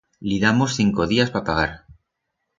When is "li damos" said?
0.29-0.75